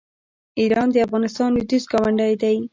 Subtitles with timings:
[0.59, 2.55] ایران د افغانستان لویدیځ ګاونډی دی.